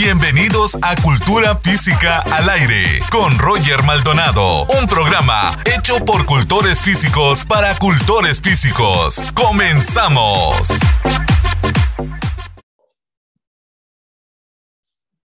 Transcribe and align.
Bienvenidos 0.00 0.78
a 0.80 0.94
Cultura 1.02 1.56
Física 1.56 2.20
al 2.20 2.48
Aire 2.48 3.00
con 3.10 3.36
Roger 3.36 3.82
Maldonado, 3.82 4.64
un 4.78 4.86
programa 4.86 5.60
hecho 5.64 6.04
por 6.04 6.24
cultores 6.24 6.80
físicos 6.80 7.44
para 7.44 7.76
cultores 7.76 8.40
físicos. 8.40 9.16
¡Comenzamos! 9.34 10.68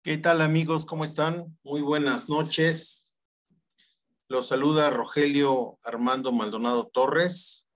¿Qué 0.02 0.18
tal 0.18 0.42
amigos? 0.42 0.84
¿Cómo 0.84 1.04
están? 1.04 1.58
Muy 1.64 1.80
buenas 1.80 2.28
noches. 2.28 3.14
Los 4.28 4.48
saluda 4.48 4.90
Rogelio 4.90 5.78
Armando 5.84 6.32
Maldonado 6.32 6.90
Torres. 6.92 7.66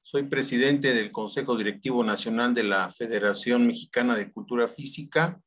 Soy 0.00 0.22
presidente 0.28 0.94
del 0.94 1.10
Consejo 1.10 1.56
Directivo 1.56 2.04
Nacional 2.04 2.54
de 2.54 2.62
la 2.62 2.88
Federación 2.88 3.66
Mexicana 3.66 4.14
de 4.14 4.30
Cultura 4.30 4.68
Física. 4.68 5.40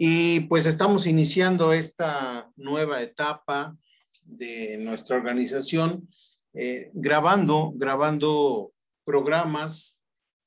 Y 0.00 0.42
pues 0.42 0.64
estamos 0.66 1.08
iniciando 1.08 1.72
esta 1.72 2.48
nueva 2.54 3.02
etapa 3.02 3.76
de 4.22 4.78
nuestra 4.78 5.16
organización, 5.16 6.08
eh, 6.54 6.92
grabando, 6.94 7.72
grabando 7.74 8.72
programas 9.04 10.00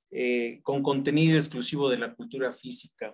eh, 0.09 0.61
con 0.63 0.81
contenido 0.81 1.38
exclusivo 1.38 1.89
de 1.89 1.98
la 1.98 2.16
cultura 2.16 2.53
física. 2.53 3.13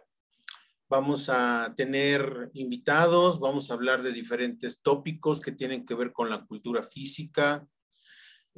Vamos 0.87 1.27
a 1.27 1.73
tener 1.75 2.51
invitados, 2.53 3.39
vamos 3.39 3.71
a 3.71 3.73
hablar 3.73 4.03
de 4.03 4.11
diferentes 4.11 4.83
tópicos 4.83 5.41
que 5.41 5.53
tienen 5.53 5.87
que 5.87 5.95
ver 5.95 6.11
con 6.11 6.29
la 6.29 6.45
cultura 6.45 6.83
física, 6.83 7.67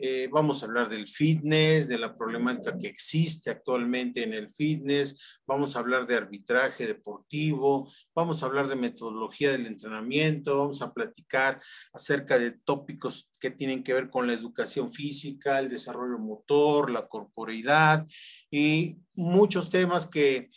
eh, 0.01 0.29
vamos 0.31 0.61
a 0.61 0.65
hablar 0.65 0.89
del 0.89 1.07
fitness, 1.07 1.87
de 1.87 1.97
la 1.97 2.15
problemática 2.17 2.77
que 2.77 2.87
existe 2.87 3.49
actualmente 3.49 4.23
en 4.23 4.33
el 4.33 4.49
fitness. 4.49 5.39
Vamos 5.45 5.75
a 5.75 5.79
hablar 5.79 6.07
de 6.07 6.15
arbitraje 6.15 6.87
deportivo. 6.87 7.89
Vamos 8.15 8.41
a 8.41 8.45
hablar 8.45 8.67
de 8.67 8.75
metodología 8.75 9.51
del 9.51 9.65
entrenamiento. 9.65 10.57
Vamos 10.57 10.81
a 10.81 10.93
platicar 10.93 11.61
acerca 11.93 12.39
de 12.39 12.51
tópicos 12.51 13.31
que 13.39 13.51
tienen 13.51 13.83
que 13.83 13.93
ver 13.93 14.09
con 14.09 14.27
la 14.27 14.33
educación 14.33 14.91
física, 14.91 15.59
el 15.59 15.69
desarrollo 15.69 16.17
motor, 16.19 16.89
la 16.89 17.07
corporeidad 17.07 18.07
y 18.49 18.99
muchos 19.13 19.69
temas 19.69 20.07
que 20.07 20.49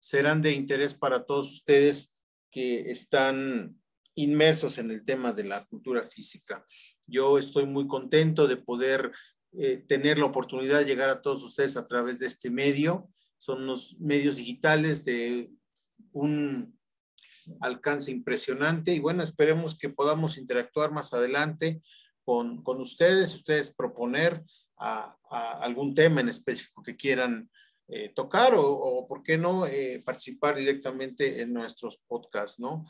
serán 0.00 0.42
de 0.42 0.52
interés 0.52 0.94
para 0.94 1.24
todos 1.24 1.52
ustedes 1.52 2.16
que 2.50 2.90
están 2.90 3.76
inmersos 4.16 4.78
en 4.78 4.90
el 4.90 5.04
tema 5.04 5.32
de 5.32 5.44
la 5.44 5.64
cultura 5.66 6.02
física. 6.02 6.64
Yo 7.06 7.38
estoy 7.38 7.66
muy 7.66 7.86
contento 7.86 8.48
de 8.48 8.56
poder 8.56 9.12
eh, 9.52 9.78
tener 9.86 10.18
la 10.18 10.26
oportunidad 10.26 10.80
de 10.80 10.86
llegar 10.86 11.08
a 11.08 11.22
todos 11.22 11.42
ustedes 11.42 11.76
a 11.76 11.86
través 11.86 12.18
de 12.18 12.26
este 12.26 12.50
medio. 12.50 13.08
Son 13.38 13.62
unos 13.62 13.98
medios 14.00 14.36
digitales 14.36 15.04
de 15.04 15.50
un 16.12 16.76
alcance 17.60 18.10
impresionante 18.10 18.92
y 18.92 18.98
bueno, 18.98 19.22
esperemos 19.22 19.78
que 19.78 19.88
podamos 19.88 20.36
interactuar 20.36 20.90
más 20.90 21.12
adelante 21.14 21.80
con, 22.24 22.62
con 22.62 22.80
ustedes, 22.80 23.34
ustedes 23.34 23.74
proponer 23.74 24.42
algún 24.76 25.94
tema 25.94 26.20
en 26.20 26.28
específico 26.28 26.82
que 26.82 26.96
quieran 26.96 27.48
eh, 27.88 28.08
tocar 28.08 28.54
o, 28.54 28.68
o, 28.68 29.06
por 29.06 29.22
qué 29.22 29.38
no, 29.38 29.64
eh, 29.64 30.02
participar 30.04 30.56
directamente 30.56 31.40
en 31.40 31.52
nuestros 31.52 31.98
podcasts, 32.08 32.58
¿no? 32.58 32.84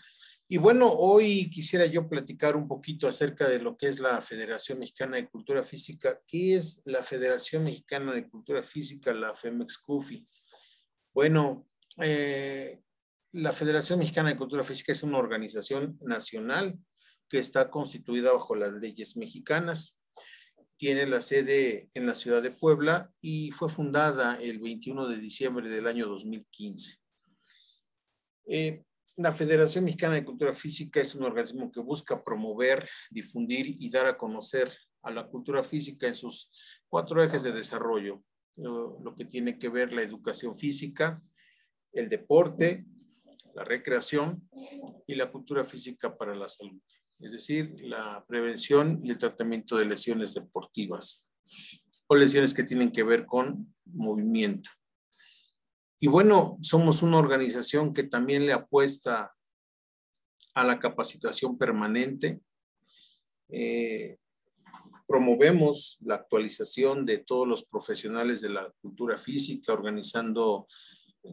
Y 0.48 0.58
bueno, 0.58 0.92
hoy 0.92 1.50
quisiera 1.50 1.86
yo 1.86 2.08
platicar 2.08 2.54
un 2.54 2.68
poquito 2.68 3.08
acerca 3.08 3.48
de 3.48 3.58
lo 3.58 3.76
que 3.76 3.88
es 3.88 3.98
la 3.98 4.22
Federación 4.22 4.78
Mexicana 4.78 5.16
de 5.16 5.28
Cultura 5.28 5.64
Física. 5.64 6.22
¿Qué 6.24 6.54
es 6.54 6.82
la 6.84 7.02
Federación 7.02 7.64
Mexicana 7.64 8.12
de 8.12 8.28
Cultura 8.28 8.62
Física, 8.62 9.12
la 9.12 9.34
FEMEX-CUFI? 9.34 10.24
Bueno, 11.12 11.68
eh, 12.00 12.80
la 13.32 13.52
Federación 13.52 13.98
Mexicana 13.98 14.28
de 14.28 14.36
Cultura 14.36 14.62
Física 14.62 14.92
es 14.92 15.02
una 15.02 15.18
organización 15.18 15.98
nacional 16.02 16.78
que 17.28 17.40
está 17.40 17.68
constituida 17.68 18.32
bajo 18.32 18.54
las 18.54 18.72
leyes 18.74 19.16
mexicanas. 19.16 19.98
Tiene 20.76 21.06
la 21.06 21.22
sede 21.22 21.90
en 21.94 22.06
la 22.06 22.14
ciudad 22.14 22.40
de 22.40 22.52
Puebla 22.52 23.10
y 23.20 23.50
fue 23.50 23.68
fundada 23.68 24.40
el 24.40 24.60
21 24.60 25.08
de 25.08 25.16
diciembre 25.16 25.68
del 25.68 25.88
año 25.88 26.06
2015. 26.06 26.98
Eh, 28.48 28.85
la 29.16 29.32
Federación 29.32 29.84
Mexicana 29.84 30.14
de 30.14 30.24
Cultura 30.24 30.52
Física 30.52 31.00
es 31.00 31.14
un 31.14 31.24
organismo 31.24 31.70
que 31.72 31.80
busca 31.80 32.22
promover, 32.22 32.88
difundir 33.10 33.66
y 33.66 33.88
dar 33.90 34.06
a 34.06 34.18
conocer 34.18 34.70
a 35.02 35.10
la 35.10 35.26
cultura 35.26 35.62
física 35.62 36.06
en 36.06 36.14
sus 36.14 36.50
cuatro 36.88 37.22
ejes 37.22 37.42
de 37.42 37.52
desarrollo, 37.52 38.22
lo 38.56 39.14
que 39.16 39.24
tiene 39.24 39.58
que 39.58 39.68
ver 39.68 39.92
la 39.92 40.02
educación 40.02 40.56
física, 40.56 41.22
el 41.92 42.08
deporte, 42.08 42.84
la 43.54 43.64
recreación 43.64 44.48
y 45.06 45.14
la 45.14 45.30
cultura 45.30 45.64
física 45.64 46.16
para 46.16 46.34
la 46.34 46.48
salud, 46.48 46.80
es 47.20 47.32
decir, 47.32 47.74
la 47.80 48.24
prevención 48.28 49.00
y 49.02 49.10
el 49.10 49.18
tratamiento 49.18 49.78
de 49.78 49.86
lesiones 49.86 50.34
deportivas 50.34 51.26
o 52.06 52.16
lesiones 52.16 52.52
que 52.52 52.64
tienen 52.64 52.92
que 52.92 53.02
ver 53.02 53.24
con 53.24 53.74
movimiento. 53.86 54.70
Y 55.98 56.08
bueno, 56.08 56.58
somos 56.60 57.02
una 57.02 57.18
organización 57.18 57.92
que 57.92 58.02
también 58.02 58.44
le 58.44 58.52
apuesta 58.52 59.34
a 60.54 60.64
la 60.64 60.78
capacitación 60.78 61.56
permanente. 61.56 62.40
Eh, 63.48 64.16
promovemos 65.06 65.98
la 66.00 66.16
actualización 66.16 67.06
de 67.06 67.18
todos 67.18 67.46
los 67.46 67.64
profesionales 67.64 68.40
de 68.40 68.50
la 68.50 68.70
cultura 68.82 69.16
física, 69.16 69.72
organizando 69.72 70.66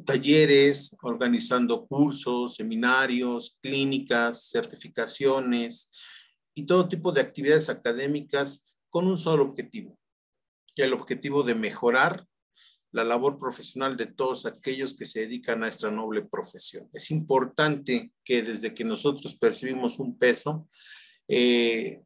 talleres, 0.06 0.96
organizando 1.02 1.86
cursos, 1.86 2.56
seminarios, 2.56 3.58
clínicas, 3.62 4.50
certificaciones 4.50 5.92
y 6.56 6.66
todo 6.66 6.88
tipo 6.88 7.12
de 7.12 7.22
actividades 7.22 7.70
académicas 7.70 8.78
con 8.90 9.08
un 9.08 9.18
solo 9.18 9.44
objetivo, 9.44 9.98
el 10.76 10.94
objetivo 10.94 11.44
de 11.44 11.56
mejorar 11.56 12.26
la 12.94 13.04
labor 13.04 13.38
profesional 13.38 13.98
de 13.98 14.06
todos 14.06 14.46
aquellos 14.46 14.96
que 14.96 15.06
se 15.06 15.22
dedican 15.22 15.64
a 15.64 15.68
esta 15.68 15.92
noble 15.92 16.22
profesión. 16.22 16.88
Es 16.94 17.12
importante 17.12 18.14
que 18.24 18.44
desde 18.44 18.74
que 18.74 18.86
nosotros 18.86 19.36
percibimos 19.36 20.00
un 20.00 20.18
peso, 20.18 20.68
eh, 21.28 22.00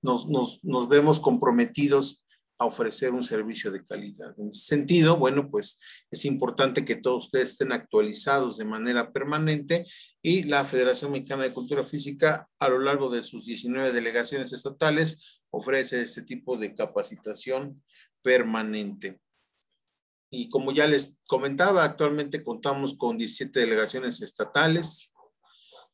nos, 0.00 0.28
nos, 0.28 0.64
nos, 0.64 0.88
vemos 0.88 1.20
comprometidos 1.20 2.24
a 2.58 2.64
ofrecer 2.64 3.12
un 3.12 3.22
servicio 3.24 3.70
de 3.70 3.84
calidad. 3.84 4.34
En 4.38 4.50
ese 4.50 4.64
sentido, 4.64 5.16
bueno, 5.16 5.50
pues 5.50 5.78
es 6.10 6.24
importante 6.24 6.84
que 6.84 6.96
todos 6.96 7.26
ustedes 7.26 7.50
estén 7.50 7.72
actualizados 7.72 8.56
de 8.56 8.64
manera 8.64 9.12
permanente 9.12 9.84
y 10.22 10.44
la 10.44 10.64
Federación 10.64 11.12
Mexicana 11.12 11.42
de 11.42 11.52
Cultura 11.52 11.84
Física 11.84 12.48
a 12.58 12.68
lo 12.68 12.78
largo 12.78 13.10
de 13.10 13.22
sus 13.22 13.44
19 13.44 13.92
delegaciones 13.92 14.52
estatales 14.52 15.42
ofrece 15.50 16.00
este 16.00 16.22
tipo 16.22 16.56
de 16.56 16.74
capacitación 16.74 17.82
permanente. 18.22 19.20
Y 20.34 20.48
como 20.48 20.72
ya 20.72 20.86
les 20.86 21.18
comentaba, 21.26 21.84
actualmente 21.84 22.42
contamos 22.42 22.96
con 22.96 23.18
17 23.18 23.60
delegaciones 23.60 24.22
estatales. 24.22 25.12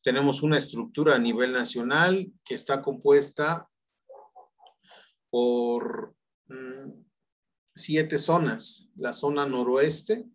Tenemos 0.01 0.41
una 0.43 0.57
estructura 0.57 1.15
a 1.15 1.19
nivel 1.19 1.51
nacional 1.51 2.31
que 2.45 2.55
está 2.55 2.81
compuesta 2.81 3.69
por 5.29 6.15
mm, 6.47 7.03
siete 7.75 8.17
zonas. 8.17 8.89
La 8.95 9.11
zona 9.11 9.45
noroeste, 9.45 10.25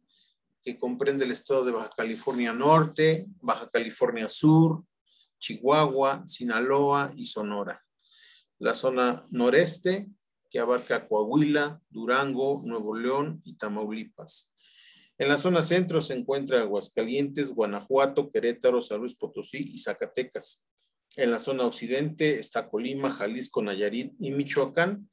que 0.60 0.78
comprende 0.78 1.24
el 1.24 1.30
estado 1.30 1.64
de 1.64 1.72
Baja 1.72 1.90
California 1.96 2.52
Norte, 2.52 3.24
Baja 3.40 3.70
California 3.70 4.28
Sur, 4.28 4.84
Chihuahua, 5.38 6.24
Sinaloa 6.26 7.10
y 7.16 7.24
Sonora. 7.24 7.82
La 8.58 8.74
zona 8.74 9.24
noreste, 9.30 10.10
que 10.54 10.60
abarca 10.60 11.08
Coahuila, 11.08 11.82
Durango, 11.90 12.62
Nuevo 12.64 12.96
León 12.96 13.42
y 13.44 13.56
Tamaulipas. 13.56 14.54
En 15.18 15.26
la 15.26 15.36
zona 15.36 15.64
centro 15.64 16.00
se 16.00 16.14
encuentra 16.14 16.60
Aguascalientes, 16.60 17.50
Guanajuato, 17.50 18.30
Querétaro, 18.30 18.80
San 18.80 19.00
Luis 19.00 19.16
Potosí 19.16 19.68
y 19.72 19.78
Zacatecas. 19.78 20.64
En 21.16 21.32
la 21.32 21.40
zona 21.40 21.64
occidente 21.64 22.38
está 22.38 22.68
Colima, 22.68 23.10
Jalisco, 23.10 23.62
Nayarit 23.62 24.14
y 24.20 24.30
Michoacán. 24.30 25.08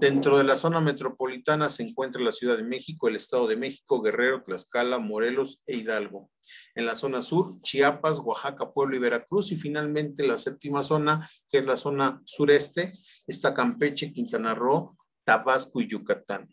Dentro 0.00 0.38
de 0.38 0.44
la 0.44 0.56
zona 0.56 0.80
metropolitana 0.80 1.68
se 1.68 1.82
encuentra 1.82 2.22
la 2.22 2.32
Ciudad 2.32 2.56
de 2.56 2.64
México, 2.64 3.08
el 3.08 3.16
Estado 3.16 3.46
de 3.46 3.56
México, 3.56 4.00
Guerrero, 4.00 4.42
Tlaxcala, 4.42 4.98
Morelos 4.98 5.62
e 5.66 5.76
Hidalgo. 5.76 6.30
En 6.74 6.86
la 6.86 6.96
zona 6.96 7.20
sur, 7.20 7.60
Chiapas, 7.60 8.20
Oaxaca, 8.20 8.72
Puebla 8.72 8.96
y 8.96 9.00
Veracruz. 9.00 9.52
Y 9.52 9.56
finalmente 9.56 10.26
la 10.26 10.38
séptima 10.38 10.82
zona, 10.82 11.28
que 11.50 11.58
es 11.58 11.66
la 11.66 11.76
zona 11.76 12.22
sureste, 12.24 12.90
está 13.28 13.54
Campeche, 13.54 14.12
Quintana 14.12 14.54
Roo, 14.54 14.96
Tabasco 15.24 15.80
y 15.80 15.86
Yucatán. 15.86 16.48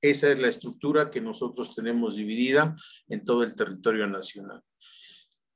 Esa 0.00 0.30
es 0.30 0.40
la 0.40 0.48
estructura 0.48 1.10
que 1.10 1.20
nosotros 1.20 1.74
tenemos 1.74 2.14
dividida 2.14 2.76
en 3.08 3.24
todo 3.24 3.42
el 3.42 3.56
territorio 3.56 4.06
nacional. 4.06 4.62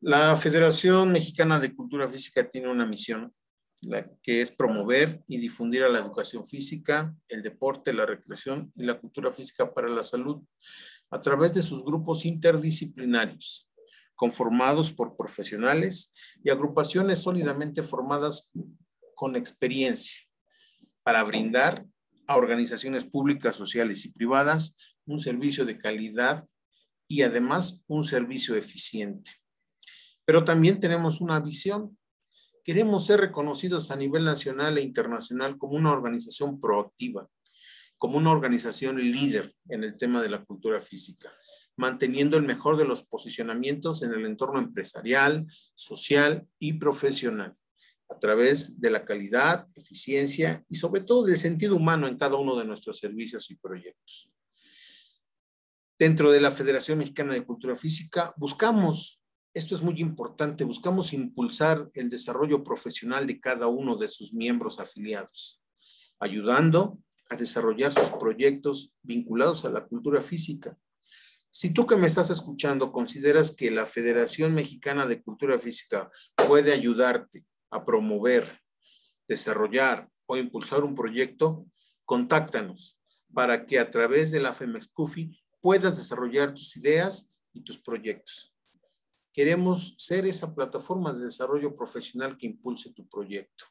La 0.00 0.36
Federación 0.36 1.12
Mexicana 1.12 1.60
de 1.60 1.74
Cultura 1.74 2.08
Física 2.08 2.50
tiene 2.50 2.68
una 2.68 2.86
misión, 2.86 3.32
la 3.82 4.10
que 4.22 4.40
es 4.40 4.50
promover 4.50 5.22
y 5.28 5.38
difundir 5.38 5.84
a 5.84 5.88
la 5.88 6.00
educación 6.00 6.46
física, 6.46 7.14
el 7.28 7.42
deporte, 7.42 7.92
la 7.92 8.06
recreación 8.06 8.72
y 8.74 8.82
la 8.82 8.98
cultura 8.98 9.30
física 9.30 9.72
para 9.72 9.88
la 9.88 10.02
salud 10.02 10.42
a 11.10 11.20
través 11.20 11.52
de 11.52 11.62
sus 11.62 11.84
grupos 11.84 12.24
interdisciplinarios, 12.24 13.70
conformados 14.14 14.92
por 14.92 15.16
profesionales 15.16 16.12
y 16.42 16.50
agrupaciones 16.50 17.20
sólidamente 17.20 17.82
formadas 17.82 18.52
con 19.14 19.36
experiencia 19.36 20.29
para 21.02 21.22
brindar 21.22 21.86
a 22.26 22.36
organizaciones 22.36 23.04
públicas, 23.04 23.56
sociales 23.56 24.04
y 24.04 24.12
privadas 24.12 24.76
un 25.04 25.18
servicio 25.18 25.64
de 25.64 25.78
calidad 25.78 26.46
y 27.08 27.22
además 27.22 27.82
un 27.88 28.04
servicio 28.04 28.54
eficiente. 28.54 29.32
Pero 30.24 30.44
también 30.44 30.78
tenemos 30.78 31.20
una 31.20 31.40
visión. 31.40 31.98
Queremos 32.62 33.06
ser 33.06 33.20
reconocidos 33.20 33.90
a 33.90 33.96
nivel 33.96 34.24
nacional 34.24 34.78
e 34.78 34.82
internacional 34.82 35.58
como 35.58 35.74
una 35.74 35.90
organización 35.90 36.60
proactiva, 36.60 37.28
como 37.98 38.18
una 38.18 38.30
organización 38.30 38.98
líder 38.98 39.52
en 39.68 39.82
el 39.82 39.96
tema 39.96 40.22
de 40.22 40.30
la 40.30 40.44
cultura 40.44 40.80
física, 40.80 41.32
manteniendo 41.76 42.36
el 42.36 42.44
mejor 42.44 42.76
de 42.76 42.84
los 42.84 43.02
posicionamientos 43.02 44.02
en 44.02 44.12
el 44.12 44.24
entorno 44.24 44.60
empresarial, 44.60 45.46
social 45.74 46.46
y 46.60 46.74
profesional 46.74 47.56
a 48.10 48.18
través 48.18 48.80
de 48.80 48.90
la 48.90 49.04
calidad, 49.04 49.66
eficiencia 49.76 50.64
y 50.68 50.76
sobre 50.76 51.00
todo 51.02 51.24
del 51.24 51.36
sentido 51.36 51.76
humano 51.76 52.08
en 52.08 52.18
cada 52.18 52.36
uno 52.36 52.56
de 52.56 52.64
nuestros 52.64 52.98
servicios 52.98 53.50
y 53.50 53.56
proyectos. 53.56 54.32
Dentro 55.98 56.30
de 56.30 56.40
la 56.40 56.50
Federación 56.50 56.98
Mexicana 56.98 57.34
de 57.34 57.44
Cultura 57.44 57.76
Física 57.76 58.34
buscamos, 58.36 59.22
esto 59.54 59.74
es 59.74 59.82
muy 59.82 60.00
importante, 60.00 60.64
buscamos 60.64 61.12
impulsar 61.12 61.88
el 61.94 62.08
desarrollo 62.08 62.64
profesional 62.64 63.26
de 63.26 63.40
cada 63.40 63.68
uno 63.68 63.96
de 63.96 64.08
sus 64.08 64.34
miembros 64.34 64.80
afiliados, 64.80 65.62
ayudando 66.18 66.98
a 67.30 67.36
desarrollar 67.36 67.92
sus 67.92 68.10
proyectos 68.10 68.94
vinculados 69.02 69.64
a 69.64 69.70
la 69.70 69.86
cultura 69.86 70.20
física. 70.20 70.76
Si 71.52 71.72
tú 71.72 71.86
que 71.86 71.96
me 71.96 72.06
estás 72.06 72.30
escuchando 72.30 72.92
consideras 72.92 73.54
que 73.54 73.70
la 73.70 73.86
Federación 73.86 74.54
Mexicana 74.54 75.06
de 75.06 75.22
Cultura 75.22 75.58
Física 75.58 76.10
puede 76.48 76.72
ayudarte 76.72 77.44
a 77.70 77.84
promover, 77.84 78.60
desarrollar 79.28 80.08
o 80.26 80.36
impulsar 80.36 80.84
un 80.84 80.94
proyecto, 80.94 81.66
contáctanos 82.04 82.98
para 83.32 83.66
que 83.66 83.78
a 83.78 83.90
través 83.90 84.30
de 84.30 84.40
la 84.40 84.52
FEMEXCUFI 84.52 85.40
puedas 85.60 85.96
desarrollar 85.96 86.52
tus 86.52 86.76
ideas 86.76 87.32
y 87.52 87.60
tus 87.60 87.78
proyectos. 87.78 88.52
Queremos 89.32 89.94
ser 89.98 90.26
esa 90.26 90.54
plataforma 90.54 91.12
de 91.12 91.24
desarrollo 91.24 91.76
profesional 91.76 92.36
que 92.36 92.46
impulse 92.46 92.92
tu 92.92 93.08
proyecto. 93.08 93.66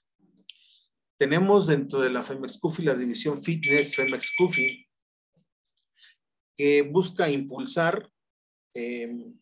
Tenemos 1.18 1.68
dentro 1.68 2.00
de 2.00 2.10
la 2.10 2.24
FEMEXCUFI 2.24 2.84
la 2.84 2.96
división 2.96 3.42
Fitness 3.42 3.96
FEMEXCUFI 3.96 4.88
que 6.56 6.82
busca 6.82 7.30
impulsar 7.30 8.10
eh, 8.74 9.34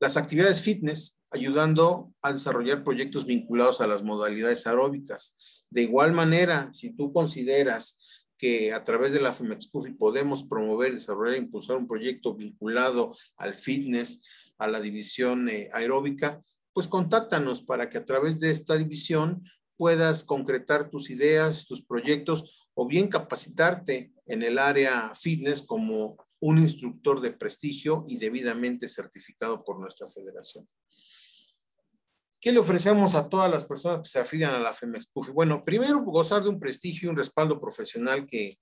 las 0.00 0.16
actividades 0.16 0.62
fitness, 0.62 1.17
ayudando 1.30 2.12
a 2.22 2.32
desarrollar 2.32 2.84
proyectos 2.84 3.26
vinculados 3.26 3.80
a 3.80 3.86
las 3.86 4.02
modalidades 4.02 4.66
aeróbicas. 4.66 5.64
De 5.70 5.82
igual 5.82 6.12
manera, 6.12 6.70
si 6.72 6.94
tú 6.94 7.12
consideras 7.12 8.26
que 8.38 8.72
a 8.72 8.84
través 8.84 9.12
de 9.12 9.20
la 9.20 9.32
FEMEXCUFI 9.32 9.94
podemos 9.94 10.44
promover, 10.44 10.92
desarrollar 10.92 11.34
e 11.34 11.38
impulsar 11.38 11.76
un 11.76 11.88
proyecto 11.88 12.34
vinculado 12.34 13.10
al 13.36 13.54
fitness, 13.54 14.22
a 14.58 14.68
la 14.68 14.80
división 14.80 15.48
eh, 15.48 15.68
aeróbica, 15.72 16.40
pues 16.72 16.88
contáctanos 16.88 17.62
para 17.62 17.90
que 17.90 17.98
a 17.98 18.04
través 18.04 18.38
de 18.38 18.50
esta 18.50 18.76
división 18.76 19.42
puedas 19.76 20.24
concretar 20.24 20.90
tus 20.90 21.10
ideas, 21.10 21.66
tus 21.66 21.84
proyectos 21.84 22.68
o 22.74 22.86
bien 22.86 23.08
capacitarte 23.08 24.12
en 24.26 24.42
el 24.42 24.58
área 24.58 25.12
fitness 25.14 25.62
como 25.62 26.16
un 26.40 26.58
instructor 26.58 27.20
de 27.20 27.32
prestigio 27.32 28.04
y 28.08 28.18
debidamente 28.18 28.88
certificado 28.88 29.64
por 29.64 29.80
nuestra 29.80 30.06
federación. 30.06 30.66
¿Qué 32.40 32.52
le 32.52 32.60
ofrecemos 32.60 33.14
a 33.14 33.28
todas 33.28 33.50
las 33.50 33.64
personas 33.64 33.98
que 33.98 34.08
se 34.08 34.20
afilian 34.20 34.52
a 34.52 34.60
la 34.60 34.72
FEMESCUFI? 34.72 35.32
Bueno, 35.32 35.64
primero 35.64 36.02
gozar 36.04 36.42
de 36.44 36.50
un 36.50 36.60
prestigio 36.60 37.06
y 37.06 37.10
un 37.10 37.16
respaldo 37.16 37.60
profesional 37.60 38.26
que, 38.26 38.56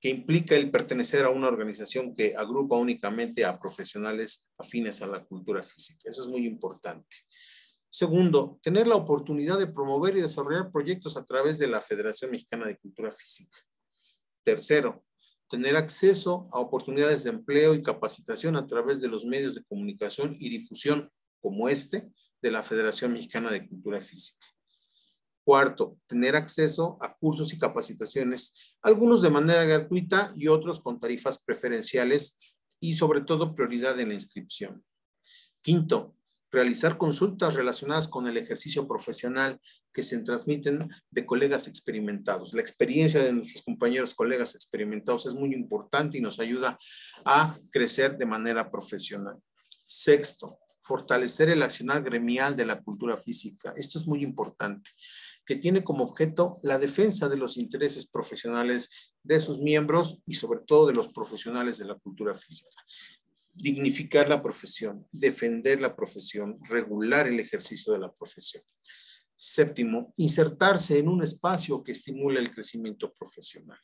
que 0.00 0.08
implica 0.08 0.54
el 0.56 0.70
pertenecer 0.70 1.24
a 1.24 1.30
una 1.30 1.48
organización 1.48 2.14
que 2.14 2.34
agrupa 2.36 2.76
únicamente 2.76 3.44
a 3.44 3.58
profesionales 3.58 4.48
afines 4.56 5.02
a 5.02 5.06
la 5.06 5.24
cultura 5.24 5.62
física. 5.62 6.10
Eso 6.10 6.22
es 6.22 6.28
muy 6.28 6.46
importante. 6.46 7.16
Segundo, 7.90 8.58
tener 8.62 8.86
la 8.86 8.96
oportunidad 8.96 9.58
de 9.58 9.66
promover 9.66 10.16
y 10.16 10.20
desarrollar 10.20 10.70
proyectos 10.70 11.16
a 11.16 11.24
través 11.24 11.58
de 11.58 11.66
la 11.66 11.80
Federación 11.80 12.30
Mexicana 12.30 12.66
de 12.66 12.78
Cultura 12.78 13.10
Física. 13.10 13.58
Tercero, 14.42 15.04
tener 15.48 15.76
acceso 15.76 16.48
a 16.52 16.60
oportunidades 16.60 17.24
de 17.24 17.30
empleo 17.30 17.74
y 17.74 17.82
capacitación 17.82 18.56
a 18.56 18.66
través 18.66 19.00
de 19.00 19.08
los 19.08 19.24
medios 19.24 19.54
de 19.54 19.64
comunicación 19.64 20.34
y 20.38 20.48
difusión 20.48 21.10
como 21.40 21.68
este 21.68 22.10
de 22.42 22.50
la 22.50 22.62
Federación 22.62 23.12
Mexicana 23.12 23.50
de 23.50 23.66
Cultura 23.66 24.00
Física. 24.00 24.46
Cuarto, 25.44 25.98
tener 26.06 26.36
acceso 26.36 26.98
a 27.00 27.16
cursos 27.16 27.52
y 27.52 27.58
capacitaciones, 27.58 28.76
algunos 28.82 29.22
de 29.22 29.30
manera 29.30 29.64
gratuita 29.64 30.32
y 30.36 30.48
otros 30.48 30.80
con 30.80 31.00
tarifas 31.00 31.42
preferenciales 31.42 32.38
y 32.80 32.94
sobre 32.94 33.22
todo 33.22 33.54
prioridad 33.54 33.98
en 33.98 34.08
la 34.08 34.14
inscripción. 34.14 34.84
Quinto, 35.62 36.18
realizar 36.50 36.96
consultas 36.96 37.54
relacionadas 37.54 38.08
con 38.08 38.26
el 38.26 38.36
ejercicio 38.36 38.86
profesional 38.86 39.60
que 39.92 40.02
se 40.02 40.18
transmiten 40.20 40.88
de 41.10 41.26
colegas 41.26 41.68
experimentados. 41.68 42.54
La 42.54 42.60
experiencia 42.60 43.22
de 43.22 43.32
nuestros 43.32 43.64
compañeros 43.64 44.14
colegas 44.14 44.54
experimentados 44.54 45.26
es 45.26 45.34
muy 45.34 45.52
importante 45.52 46.18
y 46.18 46.20
nos 46.20 46.40
ayuda 46.40 46.78
a 47.24 47.56
crecer 47.70 48.16
de 48.16 48.26
manera 48.26 48.70
profesional. 48.70 49.36
Sexto, 49.84 50.58
fortalecer 50.88 51.50
el 51.50 51.62
accionar 51.62 52.02
gremial 52.02 52.56
de 52.56 52.64
la 52.64 52.82
cultura 52.82 53.16
física. 53.16 53.74
Esto 53.76 53.98
es 53.98 54.06
muy 54.06 54.24
importante, 54.24 54.90
que 55.44 55.54
tiene 55.54 55.84
como 55.84 56.02
objeto 56.02 56.58
la 56.62 56.78
defensa 56.78 57.28
de 57.28 57.36
los 57.36 57.58
intereses 57.58 58.06
profesionales 58.06 59.12
de 59.22 59.38
sus 59.38 59.60
miembros 59.60 60.22
y 60.26 60.34
sobre 60.34 60.60
todo 60.66 60.86
de 60.86 60.94
los 60.94 61.08
profesionales 61.08 61.76
de 61.76 61.84
la 61.84 61.94
cultura 61.94 62.34
física 62.34 62.78
dignificar 63.60 64.28
la 64.28 64.40
profesión, 64.40 65.04
defender 65.10 65.80
la 65.80 65.96
profesión, 65.96 66.58
regular 66.68 67.26
el 67.26 67.40
ejercicio 67.40 67.92
de 67.92 67.98
la 67.98 68.12
profesión. 68.12 68.62
Séptimo, 69.34 70.12
insertarse 70.16 70.98
en 70.98 71.08
un 71.08 71.22
espacio 71.22 71.82
que 71.82 71.92
estimule 71.92 72.38
el 72.38 72.52
crecimiento 72.52 73.12
profesional. 73.12 73.78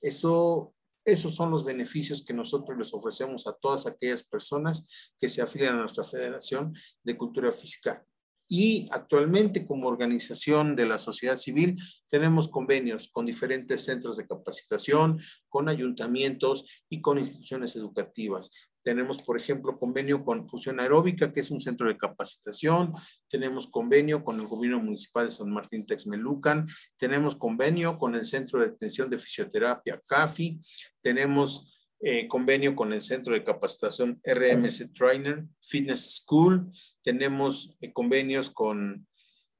Eso, 0.00 0.74
esos 1.04 1.34
son 1.34 1.50
los 1.50 1.64
beneficios 1.64 2.24
que 2.24 2.32
nosotros 2.32 2.78
les 2.78 2.94
ofrecemos 2.94 3.46
a 3.46 3.52
todas 3.52 3.86
aquellas 3.86 4.22
personas 4.22 5.12
que 5.18 5.28
se 5.28 5.42
afilian 5.42 5.76
a 5.76 5.80
nuestra 5.80 6.04
Federación 6.04 6.74
de 7.02 7.16
Cultura 7.16 7.52
Física 7.52 8.04
y 8.48 8.86
actualmente 8.90 9.66
como 9.66 9.88
organización 9.88 10.76
de 10.76 10.86
la 10.86 10.98
sociedad 10.98 11.36
civil 11.36 11.80
tenemos 12.08 12.48
convenios 12.48 13.08
con 13.08 13.26
diferentes 13.26 13.84
centros 13.84 14.16
de 14.16 14.26
capacitación, 14.26 15.18
con 15.48 15.68
ayuntamientos 15.68 16.84
y 16.88 17.00
con 17.00 17.18
instituciones 17.18 17.74
educativas. 17.76 18.50
Tenemos, 18.84 19.22
por 19.22 19.38
ejemplo, 19.38 19.78
convenio 19.78 20.22
con 20.22 20.46
Fusión 20.46 20.78
Aeróbica, 20.78 21.32
que 21.32 21.40
es 21.40 21.50
un 21.50 21.58
centro 21.58 21.88
de 21.88 21.96
capacitación. 21.96 22.92
Tenemos 23.28 23.66
convenio 23.66 24.22
con 24.22 24.38
el 24.38 24.46
gobierno 24.46 24.78
municipal 24.78 25.24
de 25.24 25.32
San 25.32 25.50
Martín 25.50 25.86
Texmelucan. 25.86 26.66
Tenemos 26.98 27.34
convenio 27.34 27.96
con 27.96 28.14
el 28.14 28.26
Centro 28.26 28.60
de 28.60 28.66
Atención 28.66 29.08
de 29.08 29.16
Fisioterapia 29.16 30.00
CAFI. 30.06 30.60
Tenemos 31.00 31.74
eh, 32.00 32.28
convenio 32.28 32.76
con 32.76 32.92
el 32.92 33.00
Centro 33.00 33.32
de 33.32 33.42
Capacitación 33.42 34.20
RMC 34.22 34.92
Trainer 34.92 35.46
Fitness 35.62 36.22
School. 36.22 36.70
Tenemos 37.02 37.78
eh, 37.80 37.90
convenios 37.90 38.50
con 38.50 39.06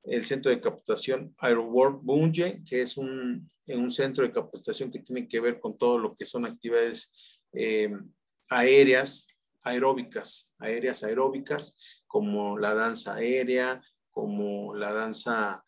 el 0.02 0.24
Centro 0.26 0.50
de 0.50 0.60
Capacitación 0.60 1.34
Aerowork 1.38 2.02
Bunge, 2.02 2.62
que 2.68 2.82
es 2.82 2.98
un, 2.98 3.48
un, 3.68 3.90
centro 3.90 4.22
de 4.22 4.32
capacitación 4.32 4.90
que 4.90 4.98
tiene 4.98 5.26
que 5.26 5.40
ver 5.40 5.58
con 5.58 5.78
todo 5.78 5.98
lo 5.98 6.14
que 6.14 6.26
son 6.26 6.44
actividades 6.44 7.14
eh, 7.54 7.90
aéreas, 8.48 9.28
aeróbicas, 9.62 10.54
aéreas 10.58 11.04
aeróbicas, 11.04 12.02
como 12.06 12.58
la 12.58 12.74
danza 12.74 13.14
aérea, 13.14 13.82
como 14.10 14.74
la 14.74 14.92
danza 14.92 15.64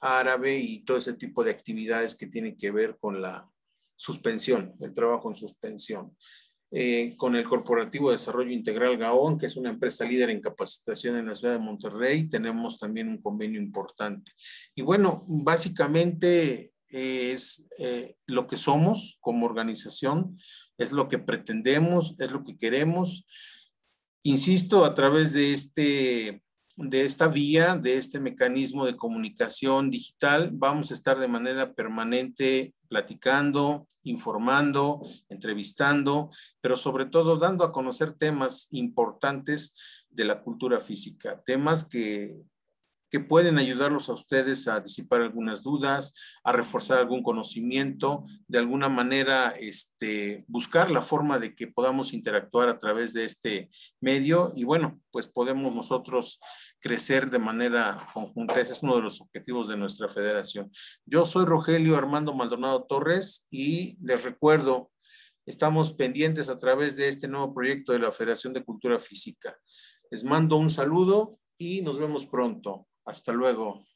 árabe 0.00 0.58
y 0.58 0.84
todo 0.84 0.98
ese 0.98 1.14
tipo 1.14 1.42
de 1.42 1.50
actividades 1.50 2.14
que 2.14 2.26
tienen 2.26 2.56
que 2.56 2.70
ver 2.70 2.96
con 2.98 3.20
la 3.20 3.50
suspensión, 3.96 4.74
el 4.80 4.92
trabajo 4.92 5.28
en 5.28 5.36
suspensión. 5.36 6.16
Eh, 6.76 7.14
con 7.16 7.36
el 7.36 7.48
Corporativo 7.48 8.10
de 8.10 8.16
Desarrollo 8.16 8.50
Integral 8.50 8.96
GAON, 8.96 9.38
que 9.38 9.46
es 9.46 9.56
una 9.56 9.70
empresa 9.70 10.04
líder 10.04 10.30
en 10.30 10.40
capacitación 10.40 11.16
en 11.16 11.26
la 11.26 11.36
ciudad 11.36 11.54
de 11.54 11.64
Monterrey, 11.64 12.28
tenemos 12.28 12.80
también 12.80 13.08
un 13.08 13.22
convenio 13.22 13.60
importante. 13.60 14.32
Y 14.74 14.82
bueno, 14.82 15.24
básicamente 15.28 16.73
es 16.94 17.68
eh, 17.78 18.16
lo 18.26 18.46
que 18.46 18.56
somos 18.56 19.18
como 19.20 19.46
organización, 19.46 20.38
es 20.78 20.92
lo 20.92 21.08
que 21.08 21.18
pretendemos, 21.18 22.20
es 22.20 22.30
lo 22.30 22.44
que 22.44 22.56
queremos. 22.56 23.26
Insisto, 24.22 24.84
a 24.84 24.94
través 24.94 25.32
de 25.32 25.52
este 25.52 26.44
de 26.76 27.04
esta 27.04 27.28
vía, 27.28 27.76
de 27.76 27.96
este 27.96 28.18
mecanismo 28.18 28.84
de 28.84 28.96
comunicación 28.96 29.90
digital, 29.90 30.50
vamos 30.52 30.90
a 30.90 30.94
estar 30.94 31.18
de 31.20 31.28
manera 31.28 31.72
permanente 31.72 32.74
platicando, 32.88 33.86
informando, 34.02 35.00
entrevistando, 35.28 36.30
pero 36.60 36.76
sobre 36.76 37.06
todo 37.06 37.36
dando 37.36 37.64
a 37.64 37.70
conocer 37.70 38.12
temas 38.12 38.66
importantes 38.72 40.04
de 40.10 40.24
la 40.24 40.42
cultura 40.42 40.80
física, 40.80 41.42
temas 41.44 41.88
que 41.88 42.40
que 43.14 43.20
pueden 43.20 43.58
ayudarlos 43.58 44.08
a 44.08 44.12
ustedes 44.12 44.66
a 44.66 44.80
disipar 44.80 45.20
algunas 45.20 45.62
dudas, 45.62 46.14
a 46.42 46.50
reforzar 46.50 46.98
algún 46.98 47.22
conocimiento, 47.22 48.24
de 48.48 48.58
alguna 48.58 48.88
manera 48.88 49.54
este, 49.56 50.44
buscar 50.48 50.90
la 50.90 51.00
forma 51.00 51.38
de 51.38 51.54
que 51.54 51.68
podamos 51.68 52.12
interactuar 52.12 52.68
a 52.68 52.76
través 52.76 53.12
de 53.12 53.24
este 53.24 53.70
medio 54.00 54.50
y 54.56 54.64
bueno, 54.64 55.00
pues 55.12 55.28
podemos 55.28 55.72
nosotros 55.72 56.40
crecer 56.80 57.30
de 57.30 57.38
manera 57.38 58.04
conjunta. 58.12 58.60
Ese 58.60 58.72
es 58.72 58.82
uno 58.82 58.96
de 58.96 59.02
los 59.02 59.20
objetivos 59.20 59.68
de 59.68 59.76
nuestra 59.76 60.08
federación. 60.08 60.72
Yo 61.06 61.24
soy 61.24 61.44
Rogelio 61.44 61.96
Armando 61.96 62.34
Maldonado 62.34 62.82
Torres 62.82 63.46
y 63.48 63.96
les 64.04 64.24
recuerdo, 64.24 64.90
estamos 65.46 65.92
pendientes 65.92 66.48
a 66.48 66.58
través 66.58 66.96
de 66.96 67.06
este 67.06 67.28
nuevo 67.28 67.54
proyecto 67.54 67.92
de 67.92 68.00
la 68.00 68.10
Federación 68.10 68.52
de 68.52 68.64
Cultura 68.64 68.98
Física. 68.98 69.56
Les 70.10 70.24
mando 70.24 70.56
un 70.56 70.68
saludo 70.68 71.38
y 71.56 71.80
nos 71.82 72.00
vemos 72.00 72.26
pronto. 72.26 72.88
Hasta 73.04 73.32
luego. 73.32 73.86